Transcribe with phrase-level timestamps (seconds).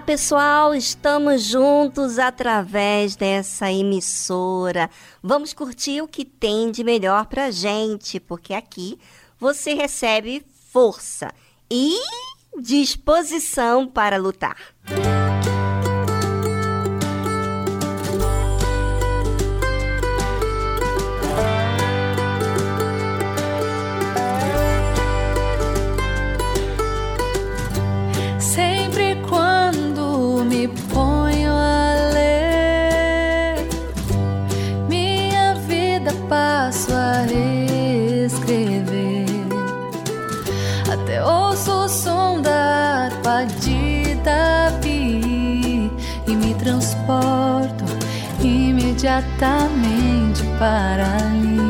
[0.00, 4.88] Olá, pessoal, estamos juntos através dessa emissora.
[5.22, 8.98] Vamos curtir o que tem de melhor pra gente, porque aqui
[9.38, 11.30] você recebe força
[11.70, 12.00] e
[12.58, 14.56] disposição para lutar.
[14.88, 15.49] Música
[48.42, 51.69] imediatamente para ali.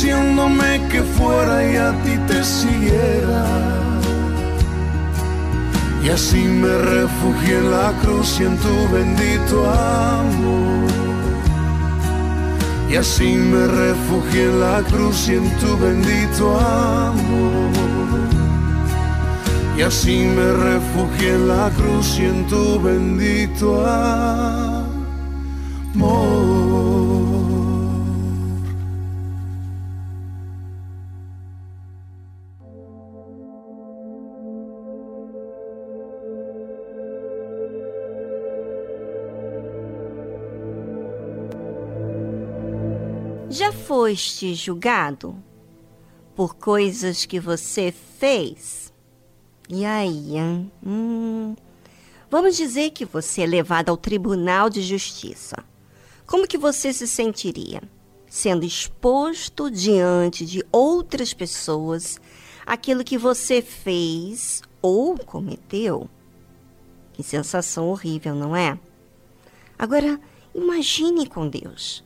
[0.00, 3.44] Diciéndome que fuera y a ti te siguiera.
[6.04, 10.88] Y así me refugié en la cruz y en tu bendito amor.
[12.88, 17.70] Y así me refugié en la cruz y en tu bendito amor.
[19.76, 24.67] Y así me refugié en la cruz y en tu bendito amor.
[44.08, 45.36] Foste julgado
[46.34, 48.90] por coisas que você fez?
[49.68, 50.32] E aí?
[50.82, 51.54] Hum,
[52.30, 55.62] vamos dizer que você é levado ao Tribunal de Justiça.
[56.26, 57.82] Como que você se sentiria?
[58.26, 62.18] Sendo exposto diante de outras pessoas
[62.64, 66.08] aquilo que você fez ou cometeu?
[67.12, 68.78] Que sensação horrível, não é?
[69.78, 70.18] Agora,
[70.54, 72.02] imagine com Deus.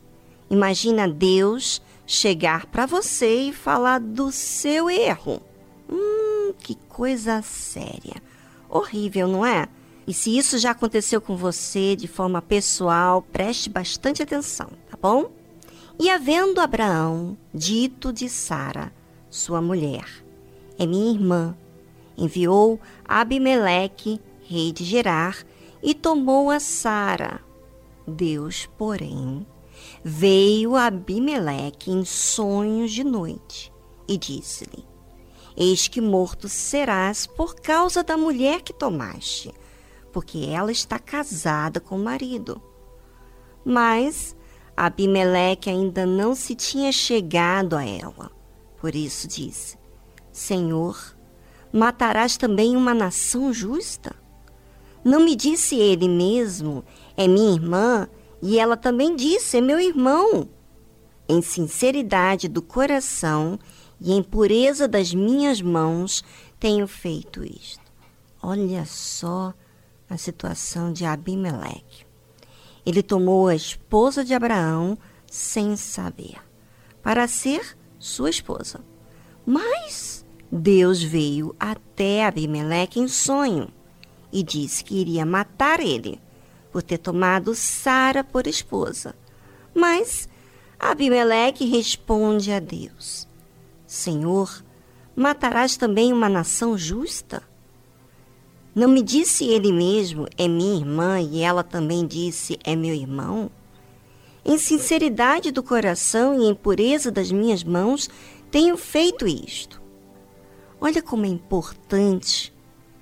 [0.53, 5.41] Imagina Deus chegar para você e falar do seu erro.
[5.89, 8.21] Hum, que coisa séria.
[8.69, 9.67] Horrível, não é?
[10.05, 15.31] E se isso já aconteceu com você de forma pessoal, preste bastante atenção, tá bom?
[15.99, 18.91] E havendo Abraão dito de Sara,
[19.29, 20.05] sua mulher,
[20.77, 21.55] é minha irmã,
[22.17, 25.37] enviou Abimeleque, rei de Gerar,
[25.81, 27.39] e tomou a Sara.
[28.05, 29.45] Deus, porém,
[30.03, 33.71] veio Abimeleque em sonhos de noite
[34.07, 34.85] e disse-lhe:
[35.55, 39.53] Eis que morto serás por causa da mulher que tomaste,
[40.11, 42.61] porque ela está casada com o marido.
[43.63, 44.35] Mas
[44.75, 48.29] Abimeleque ainda não se tinha chegado a ela.
[48.77, 49.77] Por isso disse:
[50.31, 51.15] Senhor,
[51.71, 54.13] matarás também uma nação justa?
[55.03, 56.83] Não me disse ele mesmo,
[57.15, 58.07] é minha irmã,
[58.45, 60.49] e ela também disse, é meu irmão.
[61.29, 63.57] Em sinceridade do coração
[64.01, 66.21] e em pureza das minhas mãos
[66.59, 67.81] tenho feito isto.
[68.41, 69.53] Olha só
[70.09, 72.05] a situação de Abimeleque.
[72.85, 76.35] Ele tomou a esposa de Abraão sem saber,
[77.01, 78.81] para ser sua esposa.
[79.45, 83.69] Mas Deus veio até Abimeleque em sonho
[84.33, 86.19] e disse que iria matar ele
[86.73, 89.15] por ter tomado Sara por esposa.
[89.75, 90.27] Mas
[90.79, 93.27] Abimeleque responde a Deus:
[93.85, 94.65] Senhor,
[95.15, 97.43] matarás também uma nação justa?
[98.73, 103.51] Não me disse ele mesmo, é minha irmã, e ela também disse, é meu irmão?
[104.43, 108.09] Em sinceridade do coração e em pureza das minhas mãos,
[108.49, 109.79] tenho feito isto.
[110.81, 112.51] Olha como é importante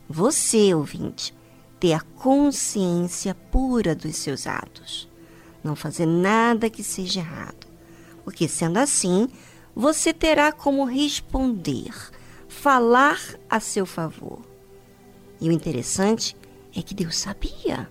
[0.10, 1.34] você, ouvinte,
[1.82, 5.10] ter a consciência pura dos seus atos.
[5.64, 7.66] Não fazer nada que seja errado.
[8.24, 9.28] Porque sendo assim,
[9.76, 11.92] você terá como responder,
[12.48, 13.20] falar
[13.50, 14.42] a seu favor.
[15.42, 16.38] E o interessante
[16.76, 17.90] é que Deus sabia.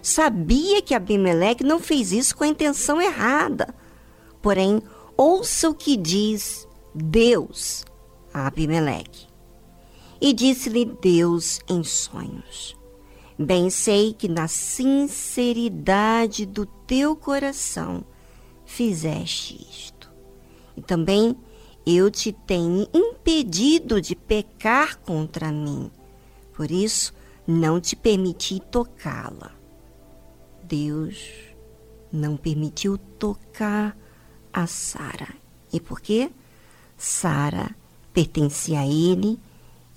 [0.00, 3.74] Sabia que Abimeleque não fez isso com a intenção errada.
[4.40, 4.80] Porém,
[5.16, 7.84] ouça o que diz Deus
[8.32, 9.26] a Abimeleque.
[10.20, 12.77] E disse-lhe Deus em sonhos:
[13.38, 18.02] Bem sei que na sinceridade do teu coração
[18.66, 20.10] fizeste isto.
[20.76, 21.36] E também
[21.86, 25.88] eu te tenho impedido de pecar contra mim.
[26.52, 27.14] Por isso,
[27.46, 29.52] não te permiti tocá-la.
[30.64, 31.48] Deus
[32.12, 33.96] não permitiu tocar
[34.52, 35.28] a Sara.
[35.72, 36.30] E por quê?
[36.96, 37.70] Sara
[38.12, 39.38] pertencia a ele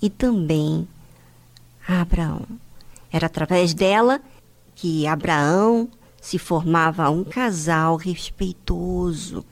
[0.00, 0.86] e também
[1.88, 2.46] a Abraão.
[3.12, 4.20] Era através dela
[4.74, 5.88] que Abraão
[6.20, 9.44] se formava um casal respeitoso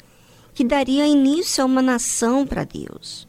[0.54, 3.28] que daria início a uma nação para Deus.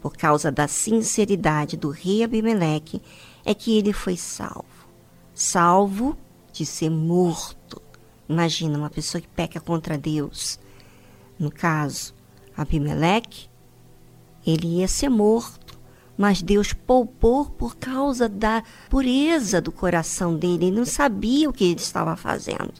[0.00, 3.00] Por causa da sinceridade do rei Abimeleque
[3.44, 4.66] é que ele foi salvo.
[5.34, 6.16] Salvo
[6.52, 7.80] de ser morto.
[8.28, 10.58] Imagina uma pessoa que peca contra Deus.
[11.38, 12.14] No caso,
[12.56, 13.48] Abimeleque,
[14.46, 15.61] ele ia ser morto,
[16.16, 20.66] mas Deus poupou por causa da pureza do coração dele.
[20.66, 22.72] Ele não sabia o que ele estava fazendo.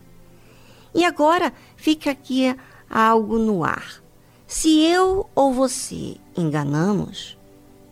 [0.94, 2.54] E agora fica aqui
[2.88, 4.02] algo no ar.
[4.46, 7.38] Se eu ou você enganamos,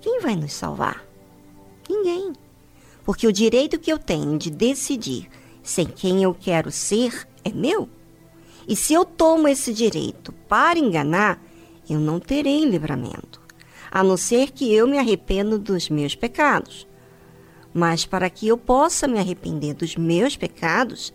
[0.00, 1.04] quem vai nos salvar?
[1.88, 2.32] Ninguém.
[3.04, 5.28] Porque o direito que eu tenho de decidir
[5.62, 7.88] sem quem eu quero ser é meu.
[8.68, 11.42] E se eu tomo esse direito para enganar,
[11.88, 13.39] eu não terei livramento,
[13.90, 16.86] a não ser que eu me arrependa dos meus pecados.
[17.72, 21.12] Mas para que eu possa me arrepender dos meus pecados,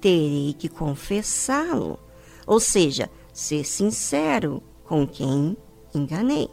[0.00, 1.98] terei que confessá-lo,
[2.46, 5.56] ou seja, ser sincero com quem
[5.94, 6.48] enganei.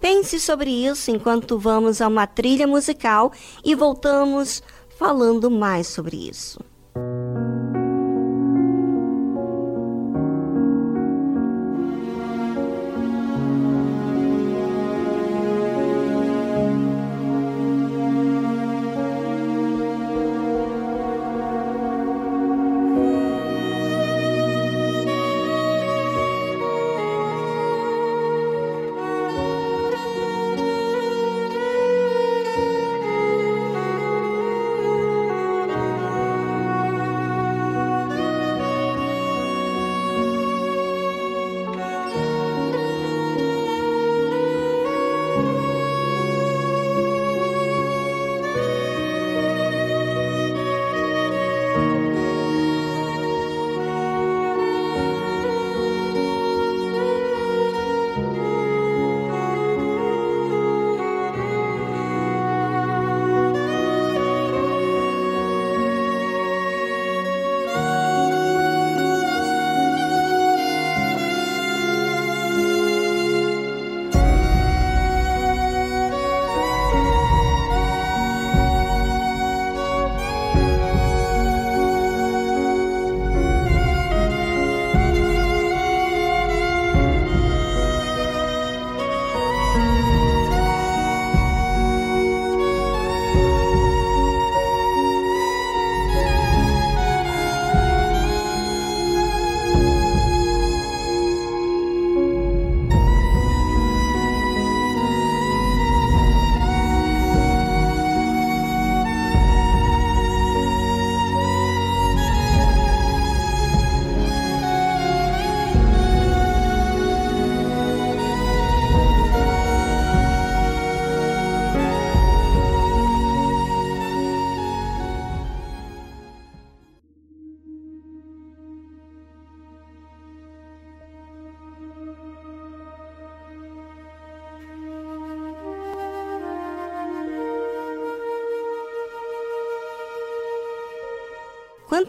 [0.00, 3.32] Pense sobre isso enquanto vamos a uma trilha musical
[3.64, 4.62] e voltamos
[4.98, 6.60] falando mais sobre isso.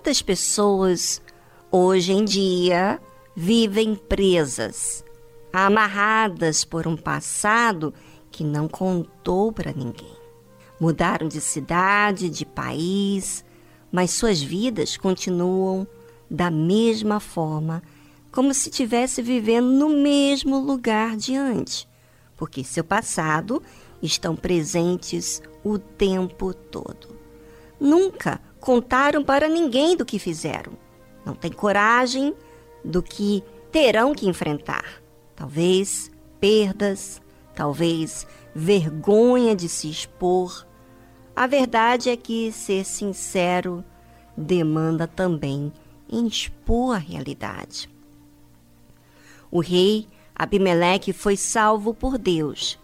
[0.05, 1.19] Quantas pessoas
[1.71, 3.01] hoje em dia
[3.35, 5.03] vivem presas,
[5.51, 7.91] amarradas por um passado
[8.29, 10.15] que não contou para ninguém.
[10.79, 13.43] Mudaram de cidade, de país,
[13.91, 15.87] mas suas vidas continuam
[16.29, 17.81] da mesma forma,
[18.31, 21.87] como se estivesse vivendo no mesmo lugar de antes,
[22.37, 23.59] porque seu passado
[24.03, 27.15] estão presentes o tempo todo.
[27.79, 30.73] Nunca contaram para ninguém do que fizeram.
[31.23, 32.33] Não têm coragem
[32.83, 35.03] do que terão que enfrentar.
[35.35, 37.21] Talvez perdas,
[37.53, 40.65] talvez vergonha de se expor.
[41.35, 43.85] A verdade é que ser sincero
[44.35, 45.71] demanda também
[46.11, 47.87] expor a realidade.
[49.51, 52.79] O rei Abimeleque foi salvo por Deus,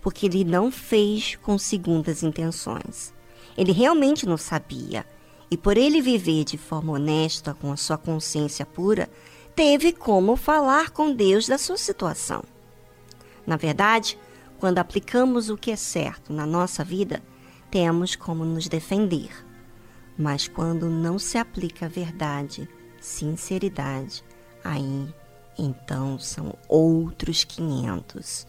[0.00, 3.12] porque ele não fez com segundas intenções.
[3.54, 5.04] Ele realmente não sabia,
[5.50, 9.08] e por ele viver de forma honesta, com a sua consciência pura,
[9.54, 12.42] teve como falar com Deus da sua situação.
[13.46, 14.18] Na verdade,
[14.58, 17.22] quando aplicamos o que é certo na nossa vida,
[17.70, 19.30] temos como nos defender.
[20.18, 22.68] Mas quando não se aplica a verdade,
[23.00, 24.24] sinceridade,
[24.64, 25.08] aí
[25.58, 28.46] então são outros 500.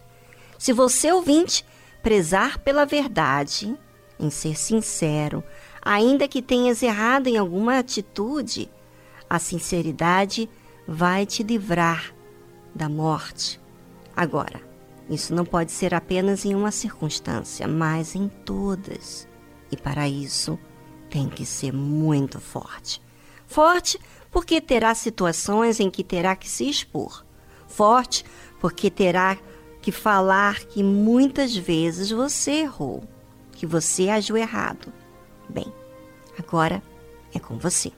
[0.58, 1.64] Se você ouvinte
[2.02, 3.76] prezar pela verdade,
[4.18, 5.44] em ser sincero,
[5.82, 8.70] ainda que tenhas errado em alguma atitude,
[9.28, 10.48] a sinceridade
[10.86, 12.14] vai te livrar
[12.74, 13.60] da morte.
[14.16, 14.60] Agora,
[15.08, 19.28] isso não pode ser apenas em uma circunstância, mas em todas.
[19.70, 20.58] E para isso,
[21.08, 23.00] tem que ser muito forte.
[23.46, 23.98] Forte
[24.30, 27.24] porque terá situações em que terá que se expor.
[27.66, 28.24] Forte
[28.60, 29.38] porque terá
[29.80, 33.04] que falar que muitas vezes você errou,
[33.52, 34.92] que você agiu errado.
[35.48, 35.72] Bem,
[36.38, 36.82] agora
[37.34, 37.92] é com você.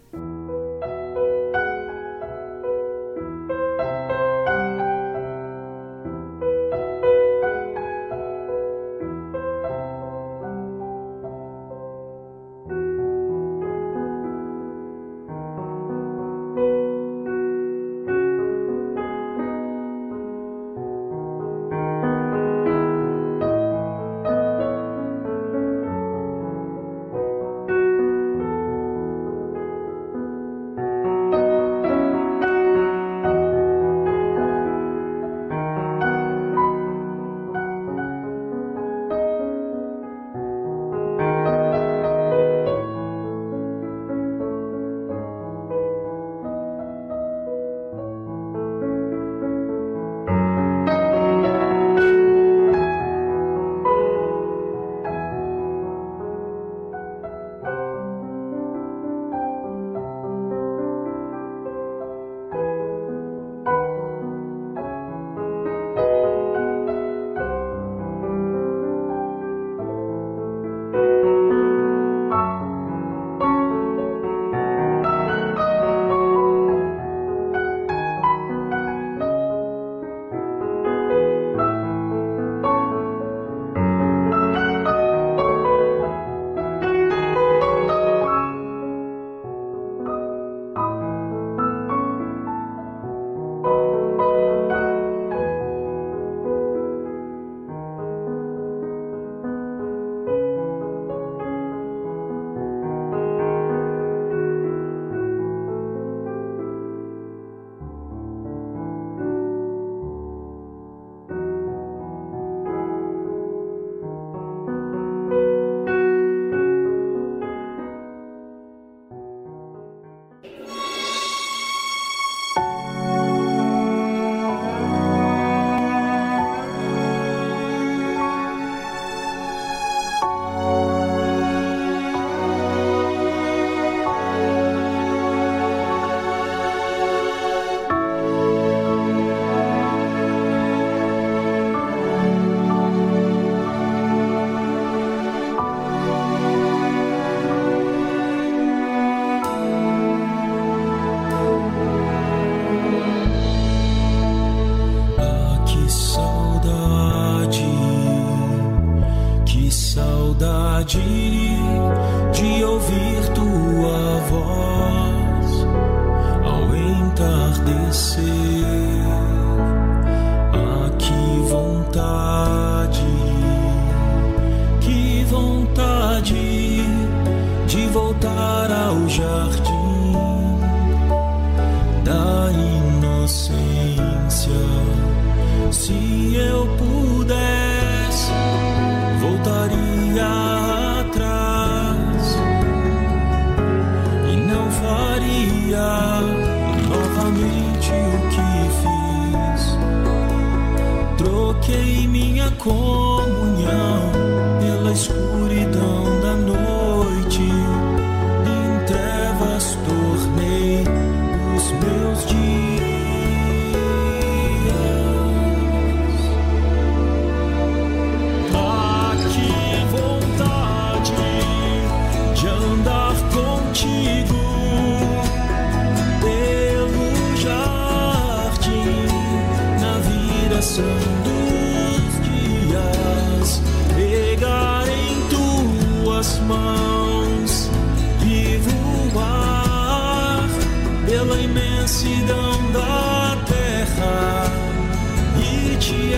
[245.92, 246.14] E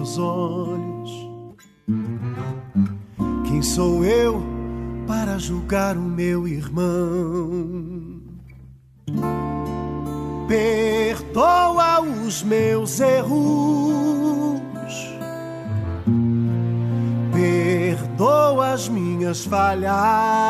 [0.00, 1.10] meus olhos.
[3.46, 4.42] Quem sou eu
[5.06, 8.22] para julgar o meu irmão?
[10.48, 14.62] Perdoa os meus erros.
[17.34, 20.49] Perdoa as minhas falhas.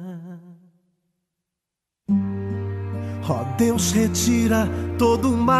[3.61, 5.55] Deus, retira todo o mal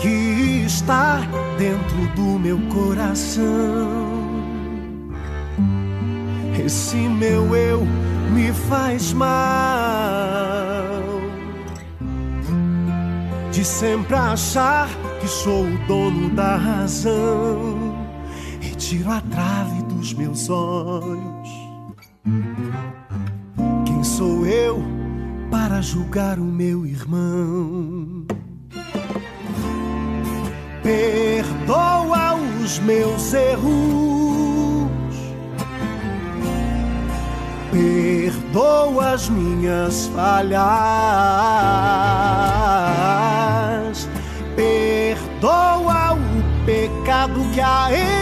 [0.00, 1.18] que está
[1.58, 3.42] dentro do meu coração.
[6.64, 7.84] Esse meu eu
[8.32, 9.32] me faz mal
[13.50, 14.88] de sempre achar
[15.20, 18.06] que sou o dono da razão.
[18.60, 21.31] Retiro a trave dos meus olhos.
[24.02, 24.82] Quem sou eu
[25.48, 28.26] para julgar o meu irmão?
[30.82, 33.70] Perdoa os meus erros.
[37.70, 40.58] Perdoa as minhas falhas.
[44.56, 48.21] Perdoa o pecado que há em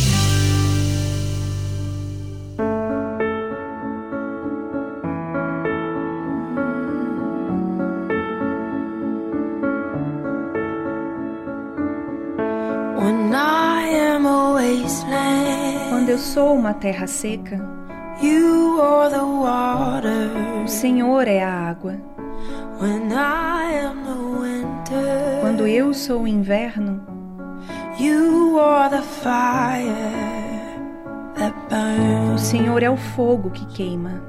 [16.71, 17.59] Uma terra seca,
[18.21, 20.63] you are the water.
[20.63, 21.97] o Senhor é a água.
[22.79, 27.01] When I am the winter, Quando eu sou o inverno,
[27.99, 29.91] you are the fire
[31.35, 32.37] that o.
[32.37, 34.23] Senhor é o fogo que queima.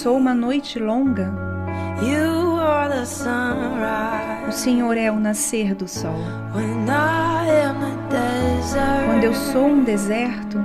[0.00, 1.30] Sou uma noite longa,
[4.48, 4.50] o.
[4.50, 6.18] Senhor é o nascer do sol.
[9.04, 10.56] Quando eu sou um deserto,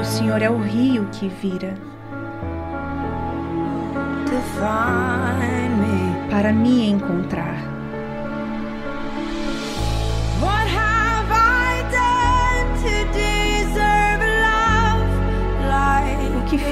[0.00, 1.74] o Senhor é o rio que vira
[6.30, 7.71] para me encontrar.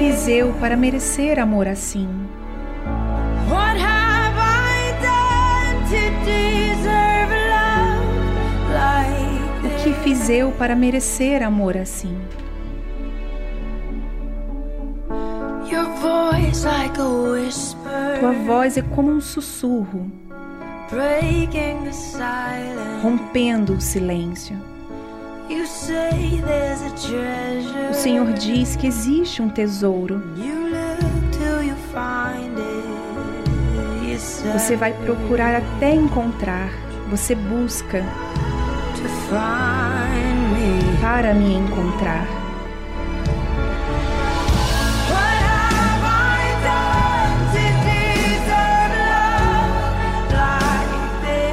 [0.01, 2.09] Fiz eu para merecer amor assim?
[9.63, 12.19] O que fiz eu para merecer amor assim?
[18.19, 20.11] Tua voz é como um sussurro,
[23.03, 24.70] rompendo o silêncio.
[27.89, 30.21] O Senhor diz que existe um tesouro.
[34.53, 36.69] Você vai procurar até encontrar.
[37.09, 38.03] Você busca
[41.01, 42.27] para me encontrar.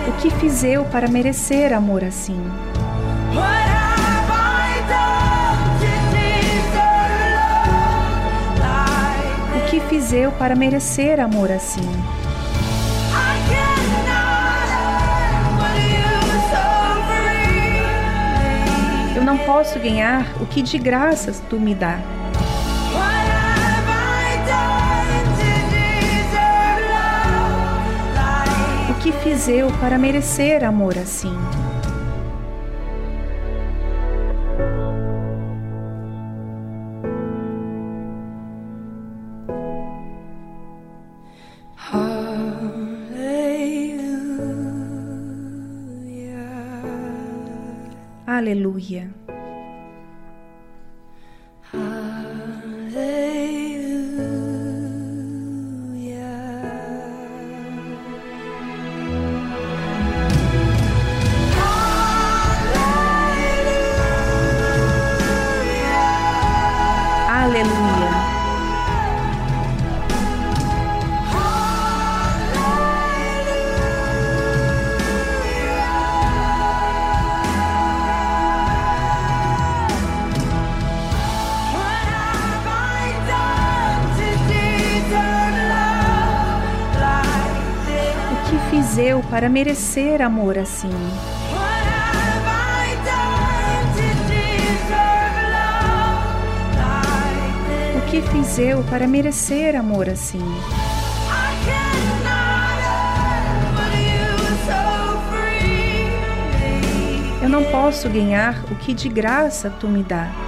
[0.07, 2.40] O que fiz eu para merecer amor assim?
[10.08, 11.82] Fiz eu para merecer amor assim?
[19.14, 21.98] Eu não posso ganhar o que de graças tu me dá.
[28.88, 31.36] O que fiz eu para merecer amor assim?
[48.48, 49.17] Αλλούια.
[89.38, 90.90] Para merecer amor assim?
[97.96, 100.42] O que fiz eu para merecer amor assim?
[107.41, 110.47] Eu não posso ganhar o que de graça tu me dá.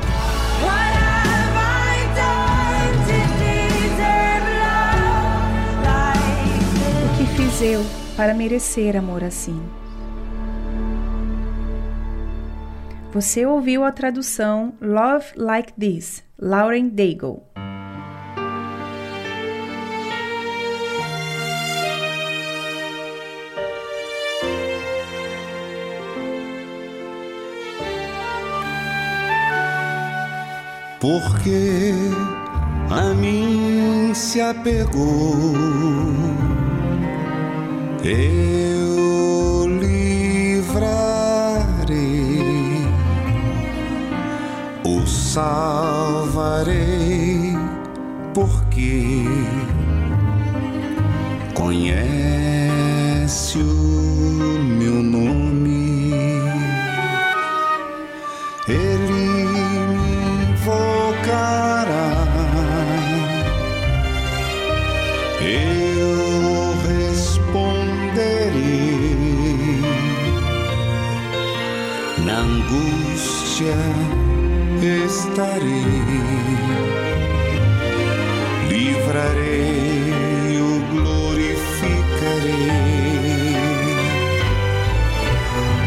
[7.60, 7.80] Eu
[8.16, 9.60] para merecer amor assim?
[13.12, 17.50] Você ouviu a tradução Love Like This, Lauren Daigle.
[31.00, 31.94] porque
[32.90, 35.54] a mim se apegou.
[38.02, 40.86] Eu livrarei,
[44.86, 46.78] o salvarei,
[48.32, 49.24] porque
[51.52, 56.14] conhece o meu nome.
[58.66, 59.44] Ele
[59.88, 60.14] me
[60.52, 62.24] invocará,
[72.70, 73.74] angústia
[75.04, 75.84] estarei,
[78.68, 82.70] livrarei, o glorificarei.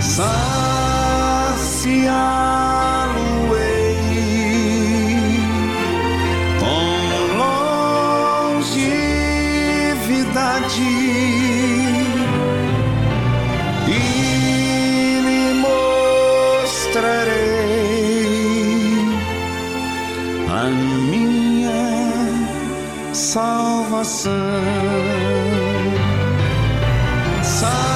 [0.02, 0.64] saciá-lo-ei
[24.04, 24.34] salvação.
[27.42, 27.94] Saciá-lo-ei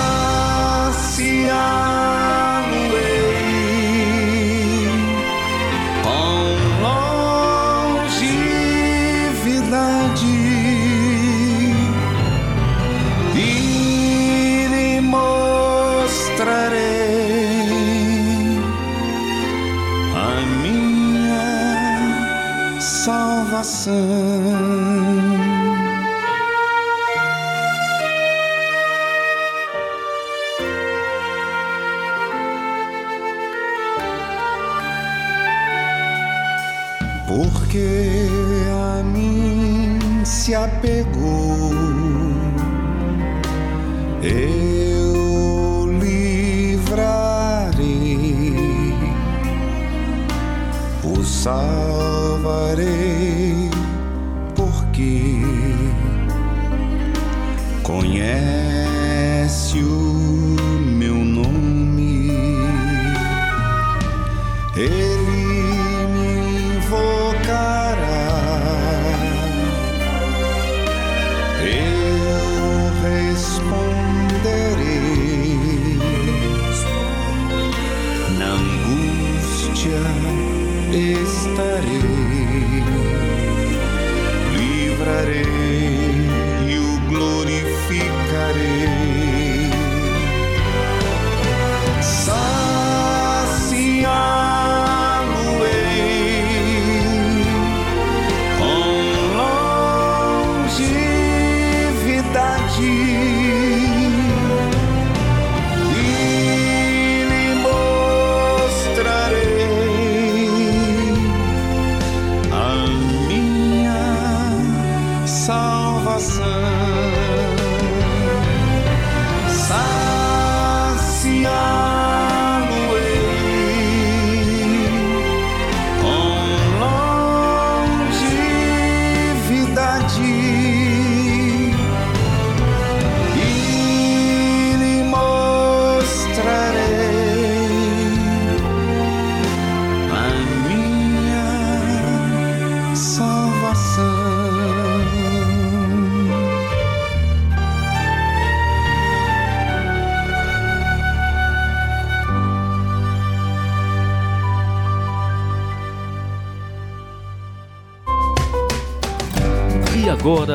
[6.04, 6.56] com
[8.02, 8.26] longevidade
[13.36, 15.28] e lhe mostrarei
[20.16, 20.28] a
[20.62, 21.48] minha
[22.80, 24.37] salvação.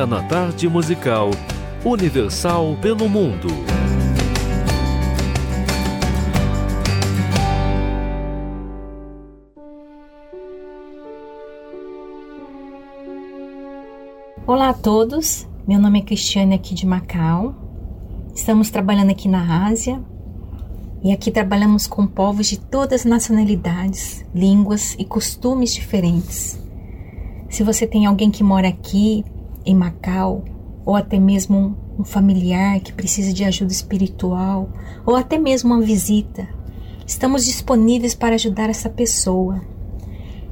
[0.03, 1.31] Agora na tarde musical
[1.85, 3.47] Universal pelo Mundo.
[14.45, 17.55] Olá a todos, meu nome é Cristiane aqui de Macau.
[18.35, 20.01] Estamos trabalhando aqui na Ásia
[21.03, 26.59] e aqui trabalhamos com povos de todas as nacionalidades, línguas e costumes diferentes.
[27.49, 29.23] Se você tem alguém que mora aqui
[29.65, 30.43] em Macau,
[30.85, 34.69] ou até mesmo um familiar que precisa de ajuda espiritual,
[35.05, 36.47] ou até mesmo uma visita,
[37.05, 39.61] estamos disponíveis para ajudar essa pessoa.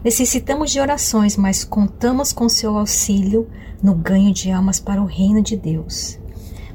[0.03, 3.47] Necessitamos de orações, mas contamos com seu auxílio
[3.83, 6.19] no ganho de almas para o reino de Deus.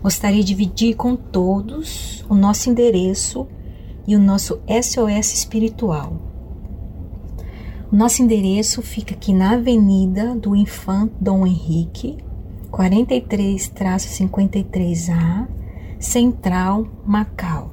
[0.03, 3.47] Gostaria de dividir com todos o nosso endereço
[4.07, 6.27] e o nosso SOS espiritual.
[7.91, 12.19] O nosso endereço fica aqui na Avenida do Infante Dom Henrique,
[12.77, 15.49] 43-53A,
[15.99, 17.71] Central, Macau.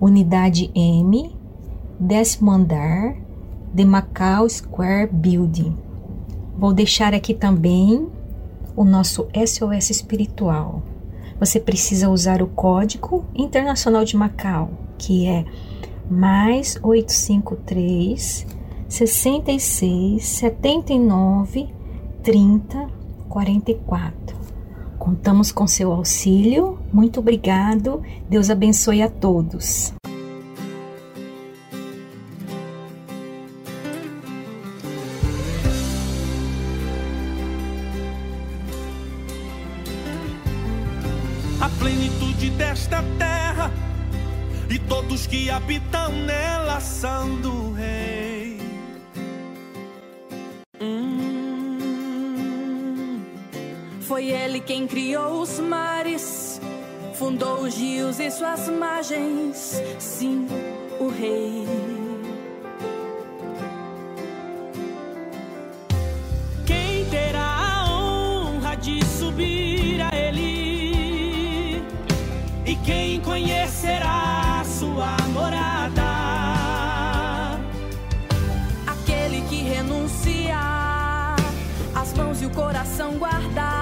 [0.00, 1.32] Unidade M,
[2.00, 3.14] décimo andar,
[3.72, 5.78] de Macau Square Building.
[6.58, 8.08] Vou deixar aqui também
[8.74, 10.82] o nosso SOS espiritual.
[11.38, 15.44] Você precisa usar o código internacional de Macau, que é
[16.10, 18.44] mais 853
[18.88, 21.68] 66 79
[22.24, 24.31] 30 44.
[25.02, 26.78] Contamos com seu auxílio.
[26.92, 28.04] Muito obrigado.
[28.30, 29.92] Deus abençoe a todos.
[41.60, 43.72] A plenitude desta terra
[44.70, 48.56] e todos que habitam nela são do rei.
[54.12, 56.60] Foi ele quem criou os mares,
[57.14, 59.80] fundou os rios e suas margens.
[59.98, 60.46] Sim,
[61.00, 61.66] o Rei.
[66.66, 71.82] Quem terá a honra de subir a Ele?
[72.66, 76.02] E quem conhecerá sua morada?
[78.86, 80.58] Aquele que renuncia
[81.94, 83.81] as mãos e o coração guardar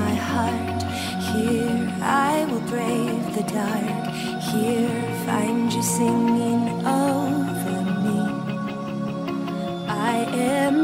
[0.00, 0.82] my heart.
[1.30, 4.04] Here I will brave the dark.
[4.50, 8.20] Here find you singing over me.
[9.88, 10.16] I
[10.56, 10.83] am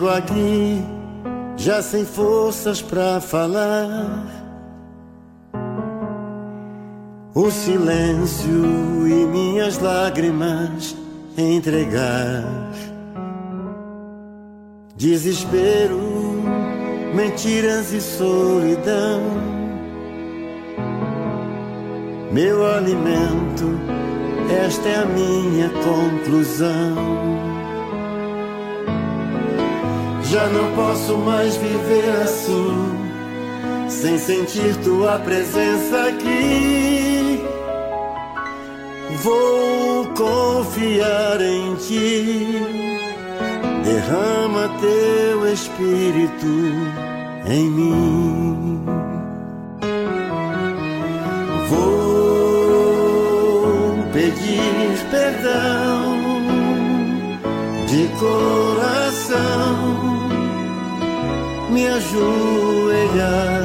[0.00, 0.82] Chego aqui
[1.58, 4.24] já sem forças para falar.
[7.34, 10.96] O silêncio e minhas lágrimas
[11.36, 12.46] entregar.
[14.96, 16.00] Desespero,
[17.14, 19.20] mentiras e solidão.
[22.32, 23.78] Meu alimento,
[24.66, 27.49] esta é a minha conclusão.
[30.30, 37.42] Já não posso mais viver assim, sem sentir tua presença aqui.
[39.24, 42.62] Vou confiar em ti,
[43.82, 46.46] derrama teu espírito
[47.48, 48.84] em mim.
[51.68, 52.68] Vou
[54.12, 56.20] pedir perdão
[57.88, 59.89] de coração
[61.70, 63.62] me ajoelhar.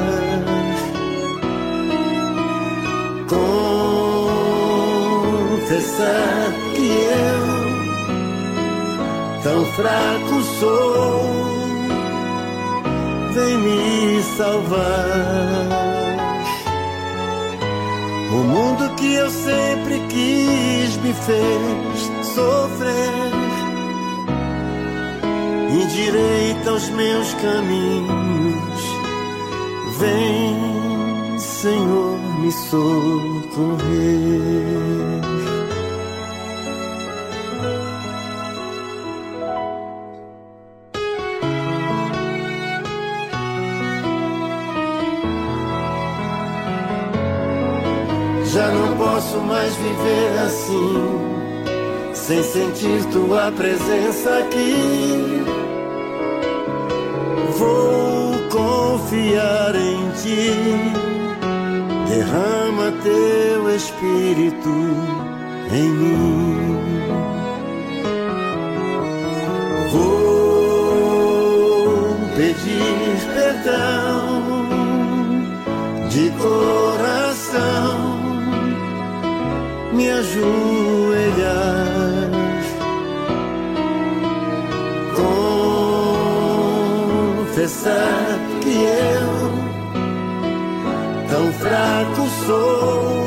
[5.58, 6.88] Confessar que
[7.22, 7.42] eu,
[9.42, 11.20] tão fraco sou,
[13.34, 15.86] vem me salvar.
[18.32, 23.45] O mundo que eu sempre quis me fez sofrer
[25.96, 28.82] direita aos meus caminhos.
[29.98, 33.76] Vem, Senhor, me socorrer.
[48.44, 50.94] Já não posso mais viver assim,
[52.12, 55.65] sem sentir tua presença aqui
[59.06, 60.50] confiar em ti,
[62.08, 64.74] derrama teu espírito
[65.72, 66.76] em mim.
[69.92, 70.86] Vou
[72.34, 74.42] pedir perdão
[76.08, 77.94] de coração,
[79.92, 80.66] me ajoelhar.
[87.54, 88.25] Confessar
[88.84, 89.50] eu,
[91.28, 93.26] tão fraco sou,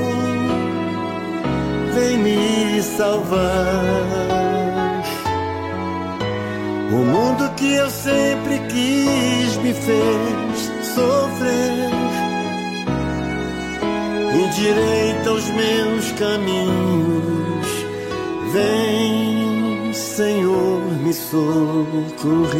[1.93, 4.30] vem me salvar.
[6.91, 11.89] O mundo que eu sempre quis me fez sofrer.
[14.34, 17.68] Endireita os meus caminhos.
[18.52, 22.60] Vem, Senhor, me socorrer.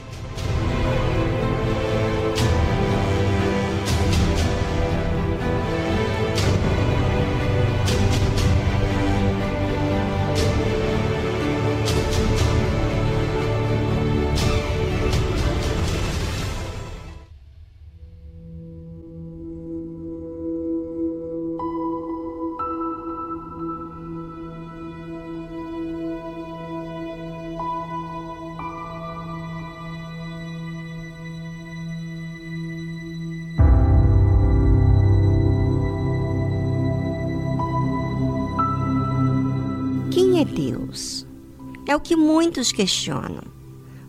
[42.01, 43.43] Que muitos questionam.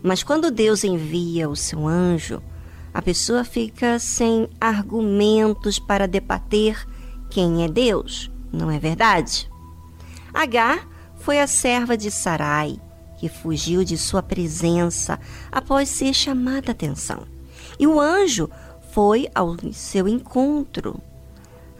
[0.01, 2.41] Mas quando Deus envia o seu anjo,
[2.93, 6.85] a pessoa fica sem argumentos para debater
[7.29, 9.49] quem é Deus, não é verdade?
[10.33, 12.79] Agar foi a serva de Sarai,
[13.17, 15.19] que fugiu de sua presença
[15.51, 17.25] após ser chamada a atenção.
[17.79, 18.49] E o anjo
[18.91, 20.99] foi ao seu encontro.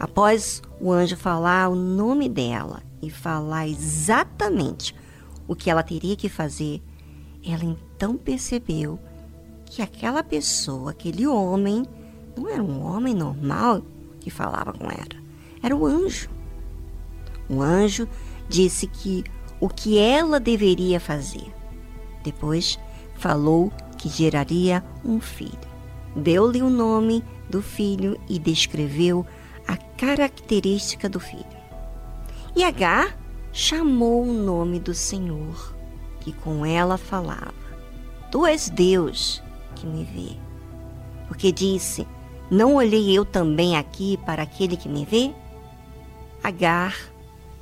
[0.00, 4.94] Após o anjo falar o nome dela e falar exatamente
[5.46, 6.82] o que ela teria que fazer,
[7.44, 8.98] ela então percebeu
[9.66, 11.84] que aquela pessoa, aquele homem,
[12.36, 13.82] não era um homem normal
[14.20, 15.22] que falava com ela,
[15.62, 16.28] era o anjo.
[17.48, 18.08] O anjo
[18.48, 19.24] disse que
[19.60, 21.52] o que ela deveria fazer.
[22.22, 22.78] Depois
[23.16, 25.58] falou que geraria um filho.
[26.16, 29.26] Deu-lhe o nome do filho e descreveu
[29.66, 31.44] a característica do filho.
[32.56, 33.18] E Agar
[33.54, 35.74] chamou o nome do Senhor,
[36.20, 37.54] que com ela falava:
[38.30, 39.40] Tu és Deus
[39.76, 40.36] que me vê.
[41.28, 42.06] Porque disse:
[42.50, 45.32] Não olhei eu também aqui para aquele que me vê?
[46.42, 46.98] Agar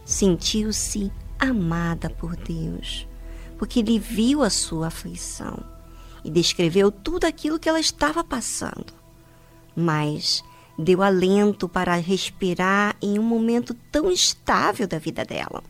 [0.04, 3.06] sentiu-se amada por Deus,
[3.58, 5.62] porque ele viu a sua aflição
[6.24, 8.92] e descreveu tudo aquilo que ela estava passando.
[9.76, 10.42] Mas
[10.78, 15.62] deu alento para respirar em um momento tão estável da vida dela,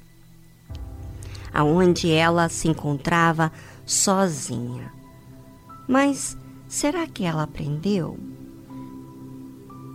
[1.53, 3.53] aonde ela se encontrava
[3.84, 4.92] sozinha.
[5.88, 6.36] Mas
[6.68, 8.18] será que ela aprendeu?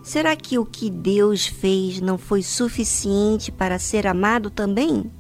[0.04, 5.12] Será que o que Deus fez não foi suficiente para ser amado também?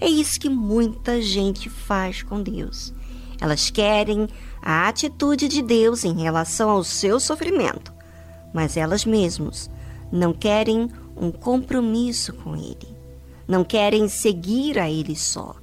[0.00, 2.94] É isso que muita gente faz com Deus.
[3.40, 4.28] Elas querem
[4.62, 7.92] a atitude de Deus em relação ao seu sofrimento,
[8.52, 9.70] mas elas mesmas
[10.12, 12.99] não querem um compromisso com Ele.
[13.50, 15.56] Não querem seguir a Ele só.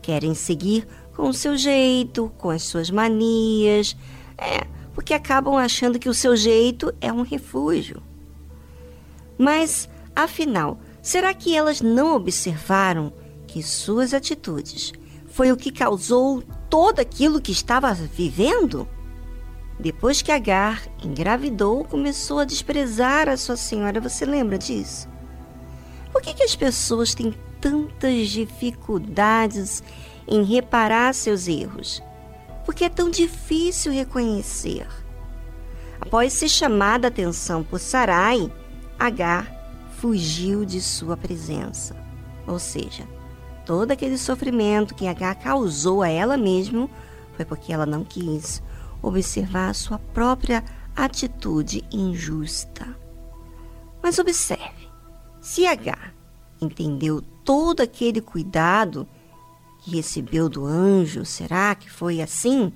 [0.00, 3.96] Querem seguir com o seu jeito, com as suas manias.
[4.38, 4.64] É,
[4.94, 8.00] porque acabam achando que o seu jeito é um refúgio.
[9.36, 13.12] Mas, afinal, será que elas não observaram
[13.48, 14.92] que suas atitudes
[15.26, 18.86] foi o que causou todo aquilo que estava vivendo?
[19.80, 24.00] Depois que Agar engravidou, começou a desprezar a sua senhora.
[24.00, 25.10] Você lembra disso?
[26.12, 29.82] Por que, que as pessoas têm tantas dificuldades
[30.28, 32.02] em reparar seus erros?
[32.64, 34.86] Porque é tão difícil reconhecer.
[36.00, 38.52] Após ser chamada a atenção por Sarai,
[38.98, 39.50] Agar
[39.98, 41.96] fugiu de sua presença.
[42.46, 43.04] Ou seja,
[43.64, 46.88] todo aquele sofrimento que Agar causou a ela mesma
[47.36, 48.62] foi porque ela não quis
[49.00, 50.62] observar sua própria
[50.94, 52.86] atitude injusta.
[54.02, 54.81] Mas observe,
[55.42, 56.14] se Agar
[56.60, 59.06] entendeu todo aquele cuidado
[59.80, 62.72] que recebeu do anjo, será que foi assim?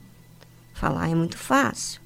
[0.74, 2.02] Falar é muito fácil.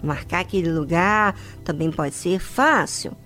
[0.00, 1.34] Marcar aquele lugar
[1.64, 3.16] também pode ser fácil,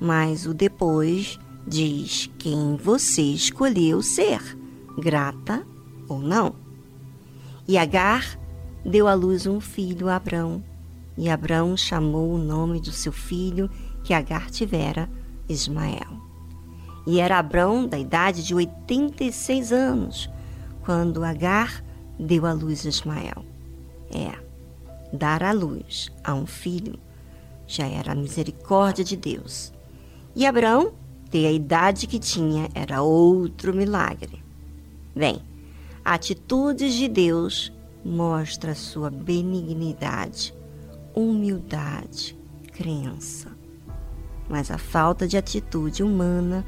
[0.00, 1.36] mas o depois
[1.66, 4.40] diz quem você escolheu ser,
[4.96, 5.66] grata
[6.08, 6.54] ou não.
[7.66, 8.38] E Agar
[8.84, 10.62] deu à luz um filho a Abrão,
[11.16, 13.68] e Abrão chamou o nome do seu filho
[14.04, 15.10] que Agar tivera,
[15.48, 16.18] Ismael.
[17.06, 20.30] E era Abrão da idade de 86 anos,
[20.84, 21.82] quando Agar
[22.18, 23.44] deu à luz Ismael.
[24.10, 24.38] É,
[25.12, 26.98] dar à luz a um filho
[27.66, 29.72] já era a misericórdia de Deus.
[30.34, 30.92] E Abraão
[31.30, 34.42] ter a idade que tinha era outro milagre.
[35.14, 35.42] Bem,
[36.04, 37.72] atitudes de Deus
[38.04, 40.54] mostra sua benignidade,
[41.14, 42.36] humildade,
[42.72, 43.57] crença.
[44.48, 46.64] Mas a falta de atitude humana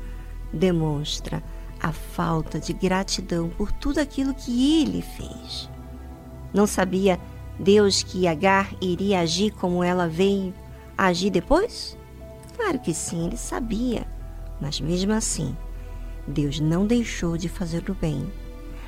[0.52, 1.42] demonstra
[1.80, 5.70] a falta de gratidão por tudo aquilo que ele fez.
[6.52, 7.18] Não sabia
[7.58, 10.52] Deus que Agar iria agir como ela veio
[10.96, 11.96] agir depois?
[12.56, 14.06] Claro que sim, ele sabia.
[14.60, 15.56] Mas mesmo assim,
[16.26, 18.30] Deus não deixou de fazer o bem.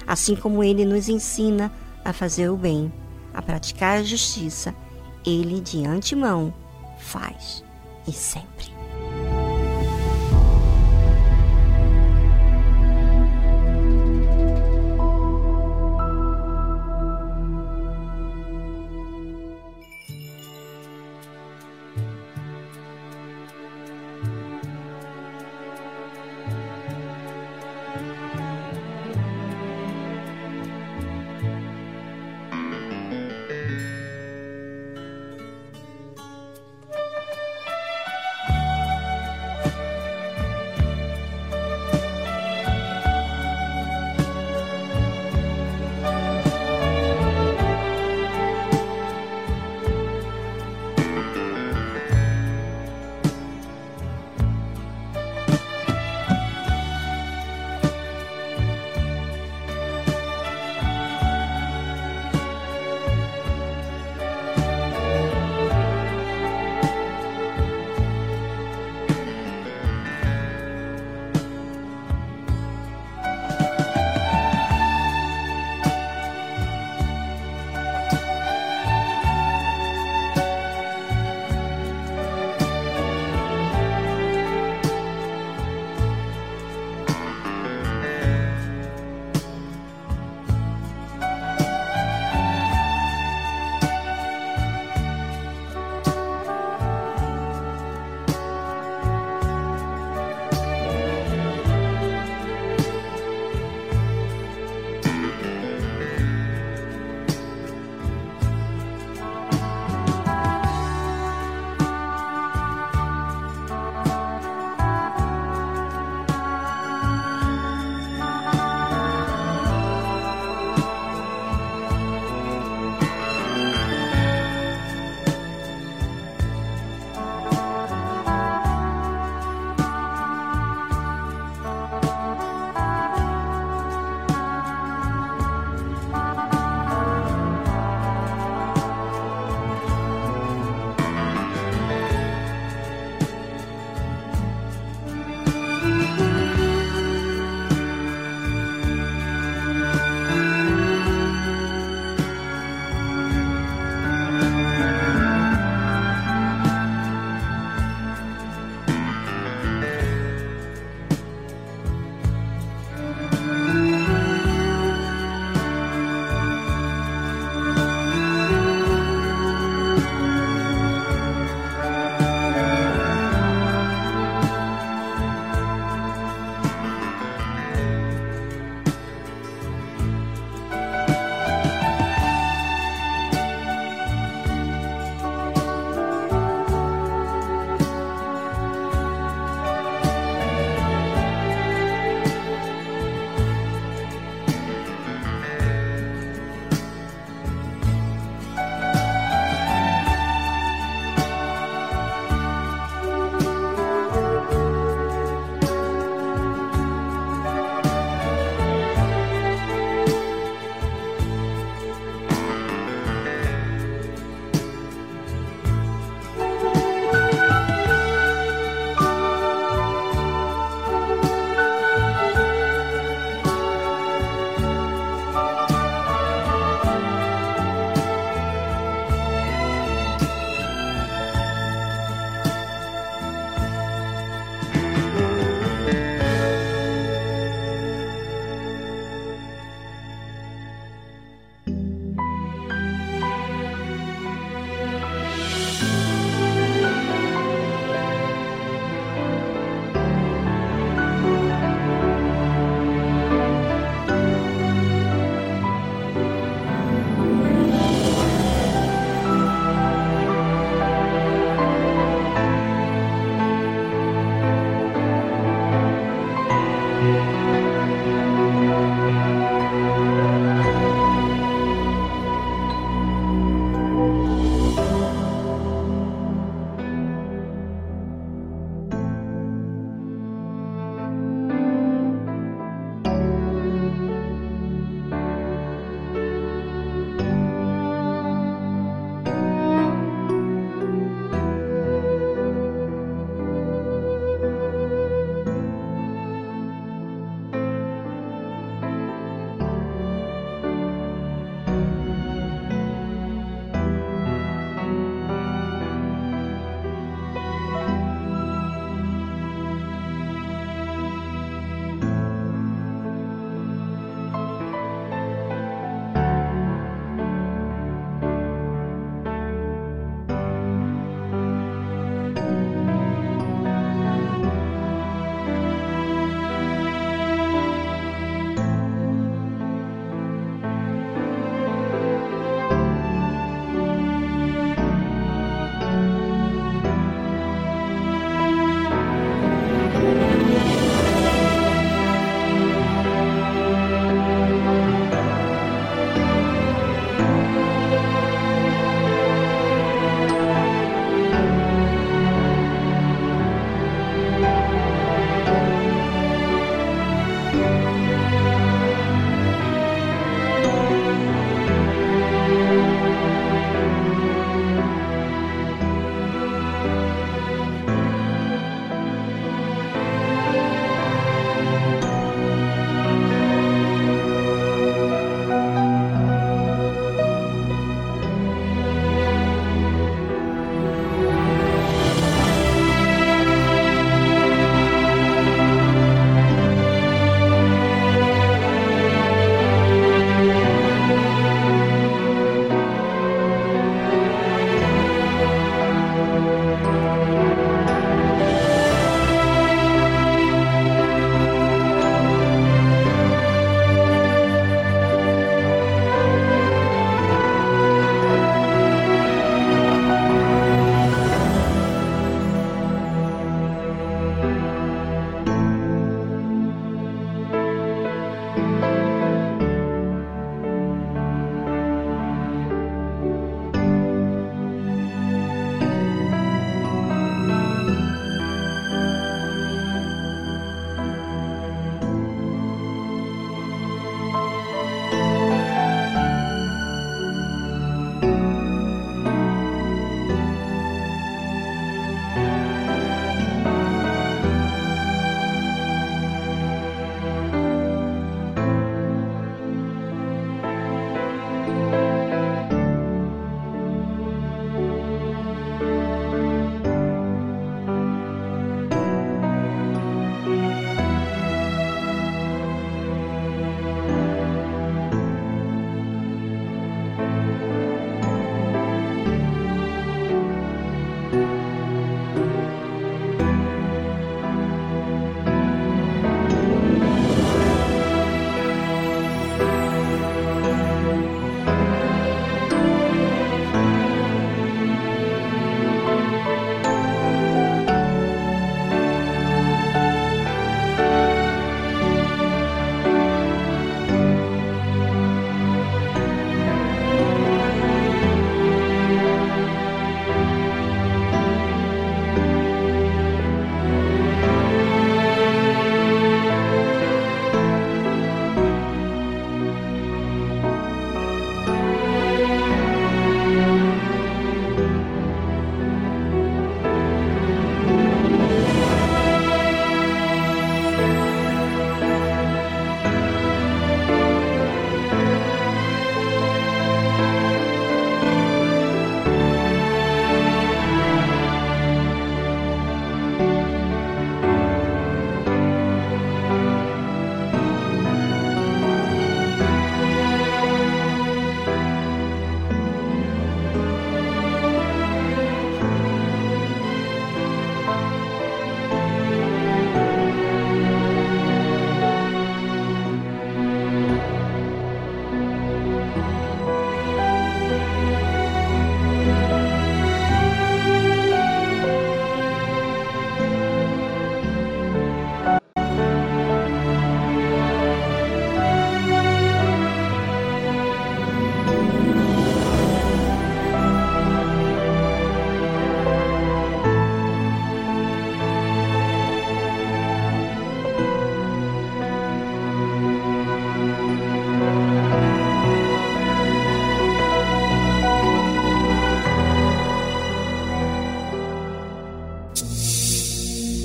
[0.07, 1.72] Assim como ele nos ensina
[2.05, 2.93] a fazer o bem,
[3.32, 4.74] a praticar a justiça,
[5.24, 6.53] ele de antemão
[6.99, 7.64] faz
[8.07, 8.72] e sempre.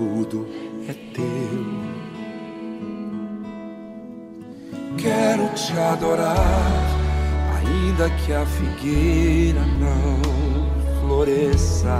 [0.00, 0.48] tudo
[0.88, 1.64] é teu.
[4.96, 6.36] Quero te adorar,
[7.58, 11.98] ainda que a figueira não floresça.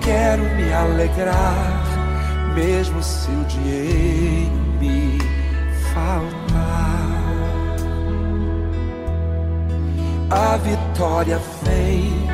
[0.00, 1.84] Quero me alegrar,
[2.54, 5.18] mesmo se o dinheiro me
[5.92, 6.54] faltar.
[10.30, 12.33] a vitória vem,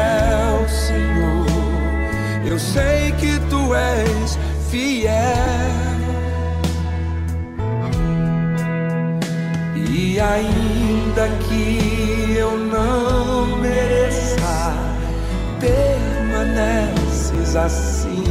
[2.61, 4.37] sei que tu és
[4.69, 5.11] fiel.
[9.75, 14.73] E ainda que eu não mereça,
[15.59, 18.23] permaneces assim.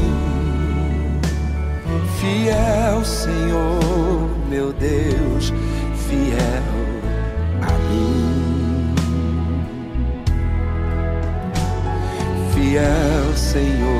[2.20, 5.52] Fiel, Senhor, meu Deus,
[6.06, 6.62] fiel
[7.62, 8.94] a mim.
[12.52, 13.99] Fiel, Senhor,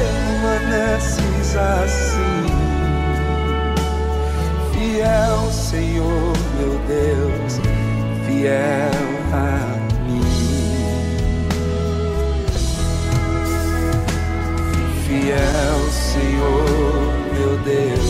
[6.91, 7.53] Deus,
[8.25, 10.27] fiel a mim.
[15.05, 18.00] Fiel, Senhor, meu Deus,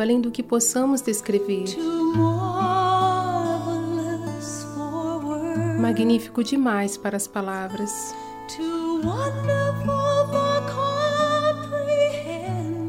[0.00, 1.64] Além do que possamos descrever.
[5.78, 8.14] Magnífico demais para as palavras.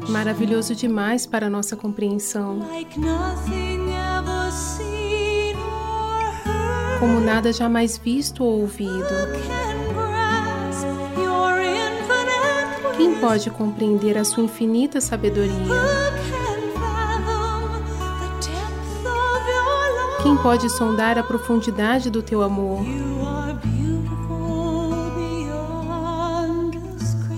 [0.08, 2.60] Maravilhoso demais para a nossa compreensão.
[7.00, 8.92] Como nada jamais visto ou ouvido.
[9.02, 10.86] Can grasp
[11.18, 16.03] your infinite Que pode compreender a sua infinita sabedoria?
[20.24, 22.80] Quem pode sondar a profundidade do teu amor?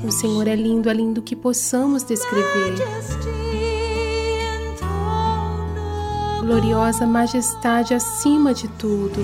[0.05, 2.77] O Senhor é lindo além do que possamos descrever.
[6.43, 9.21] Gloriosa majestade acima de tudo.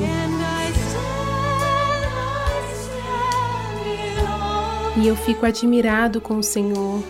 [4.96, 7.00] E eu fico admirado com o Senhor.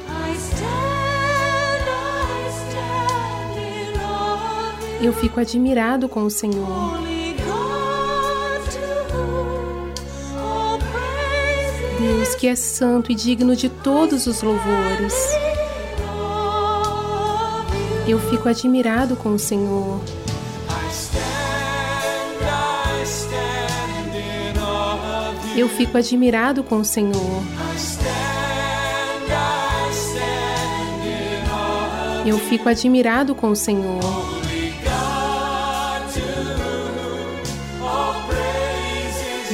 [5.02, 7.02] Eu fico admirado com o Senhor.
[11.98, 15.12] Deus que é santo e digno de todos os louvores.
[18.06, 20.00] Eu fico admirado com o Senhor.
[25.56, 27.42] Eu fico admirado com o Senhor.
[32.24, 34.41] Eu fico admirado com o Senhor.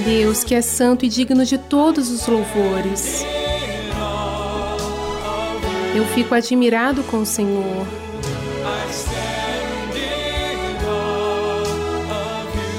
[0.09, 3.23] Deus que é santo e digno de todos os louvores.
[5.95, 7.87] Eu fico admirado com o Senhor.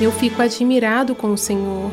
[0.02, 1.92] Eu fico admirado com o Senhor.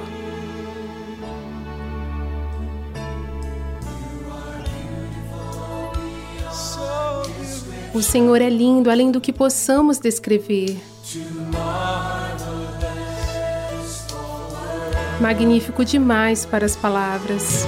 [7.93, 10.81] O Senhor é lindo além do que possamos descrever.
[15.21, 17.67] Magnífico demais para as palavras.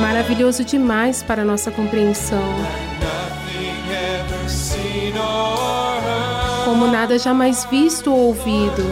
[0.00, 2.42] Maravilhoso demais para nossa compreensão.
[6.64, 8.82] Como nada jamais visto ou ouvido.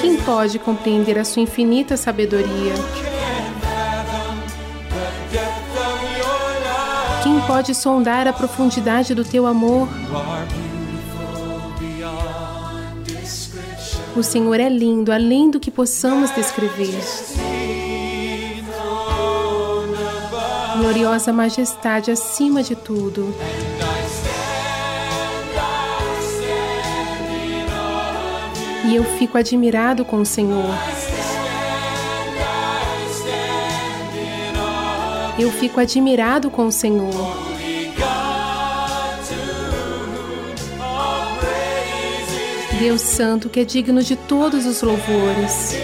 [0.00, 3.07] Quem pode compreender a sua infinita sabedoria?
[7.48, 9.88] Pode sondar a profundidade do teu amor?
[14.14, 17.00] O Senhor é lindo além do que possamos descrever.
[20.76, 23.34] Gloriosa majestade acima de tudo.
[28.84, 30.74] E eu fico admirado com o Senhor.
[35.38, 37.37] Eu fico admirado com o Senhor.
[42.78, 45.74] Deus Santo que é digno de todos os louvores.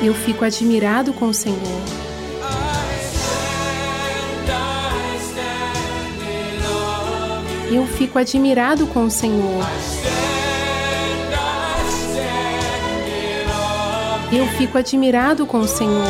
[0.00, 1.58] Eu fico admirado com o Senhor.
[7.70, 9.64] Eu fico admirado com o Senhor.
[14.32, 16.04] Eu fico admirado com o Senhor.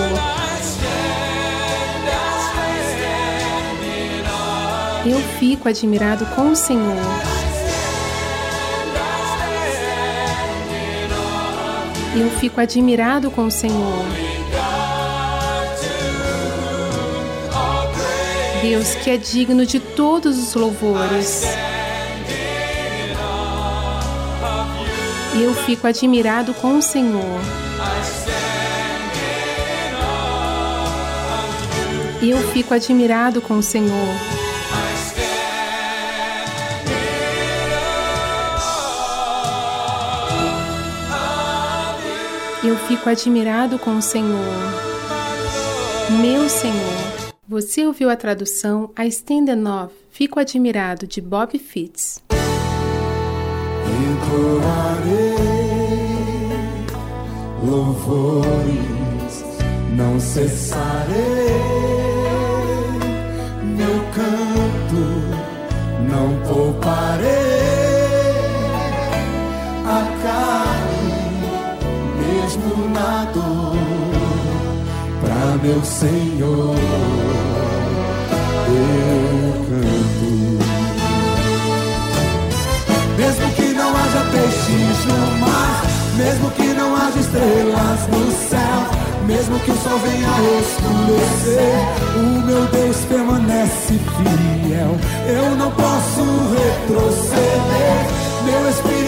[5.05, 7.32] Eu fico admirado com o Senhor.
[12.15, 14.05] Eu fico admirado com o Senhor.
[18.61, 21.43] Deus que é digno de todos os louvores.
[25.41, 27.41] Eu fico admirado com o Senhor.
[32.21, 34.42] Eu fico admirado com o Senhor.
[42.73, 44.57] Eu fico admirado com o Senhor.
[46.23, 47.35] Meu Senhor.
[47.47, 52.23] Você ouviu a tradução A Stand Off, Fico Admirado, de Bob Fitts.
[54.01, 55.37] Entoarei
[57.63, 59.45] louvores,
[59.95, 61.13] não cessarei
[63.77, 64.97] meu canto,
[66.11, 67.42] não pouparei
[75.63, 76.75] meu Senhor
[78.69, 80.33] eu canto.
[83.17, 85.85] Mesmo que não haja peixes no mar,
[86.17, 88.81] mesmo que não haja estrelas no céu,
[89.27, 90.29] mesmo que o sol venha
[90.61, 91.79] escurecer,
[92.17, 94.97] o meu Deus permanece fiel.
[95.29, 96.23] Eu não posso
[96.57, 98.07] retroceder,
[98.45, 99.02] meu espírito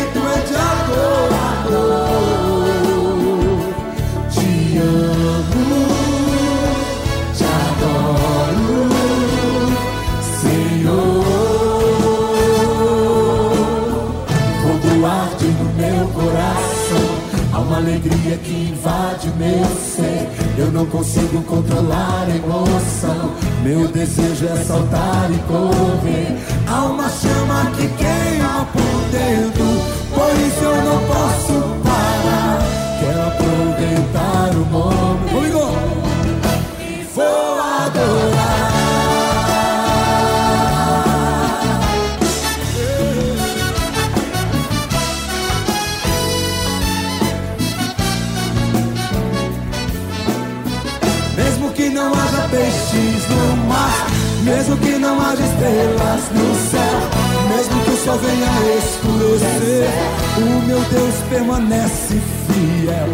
[18.04, 20.28] alegria que invade meu ser.
[20.58, 23.32] Eu não consigo controlar a emoção.
[23.62, 26.36] Meu desejo é saltar e correr.
[26.68, 29.64] Há uma chama que queima por dentro.
[30.14, 31.52] Por isso eu não posso
[31.82, 32.58] parar.
[33.00, 35.03] Quero aproveitar o momento.
[54.74, 57.00] Mesmo que não haja estrelas no céu,
[57.48, 58.48] mesmo que o sol venha
[58.78, 59.88] escurecer,
[60.38, 63.08] o meu Deus permanece fiel.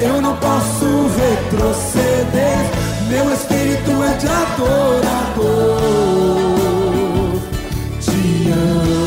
[0.00, 2.58] Eu não posso retroceder,
[3.08, 5.80] meu espírito é de adorador.
[8.00, 9.03] Te amo,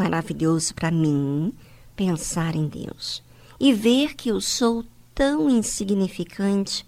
[0.00, 1.52] maravilhoso para mim
[1.94, 3.22] pensar em Deus
[3.60, 4.82] e ver que eu sou
[5.14, 6.86] tão insignificante,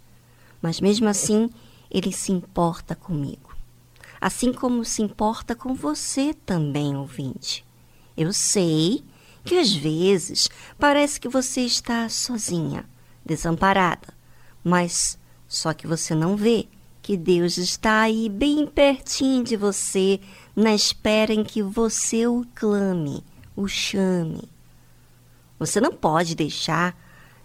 [0.63, 1.51] mas mesmo assim
[1.91, 3.55] Ele se importa comigo.
[4.19, 7.63] Assim como se importa com você também, ouvinte.
[8.17, 9.05] Eu sei
[9.45, 10.49] que às vezes
[10.79, 12.87] parece que você está sozinha,
[13.27, 14.15] desamparada,
[14.65, 16.67] mas só que você não vê
[17.03, 20.19] que Deus está aí bem pertinho de você,
[20.55, 23.25] na espera em que você o clame,
[23.57, 24.49] o chame.
[25.59, 26.97] Você não pode deixar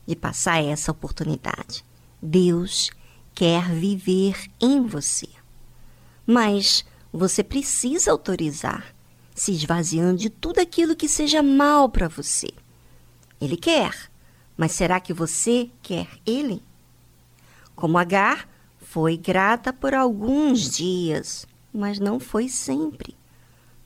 [0.05, 1.83] de passar essa oportunidade.
[2.21, 2.89] Deus
[3.33, 5.27] quer viver em você.
[6.25, 8.93] Mas você precisa autorizar,
[9.35, 12.49] se esvaziando de tudo aquilo que seja mal para você.
[13.39, 14.09] Ele quer,
[14.57, 16.61] mas será que você quer ele?
[17.75, 18.49] Como Agar,
[18.81, 21.45] foi grata por alguns dias,
[21.77, 23.15] mas não foi sempre.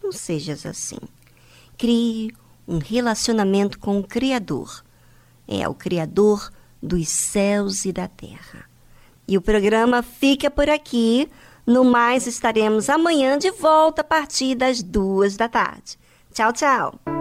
[0.02, 1.00] Não sejas assim.
[1.78, 2.34] Crie
[2.68, 4.84] um relacionamento com o Criador.
[5.48, 6.52] É o Criador
[6.82, 8.66] dos céus e da terra.
[9.28, 11.30] E o programa fica por aqui.
[11.66, 15.98] No mais, estaremos amanhã de volta a partir das duas da tarde.
[16.34, 17.21] Tchau, tchau.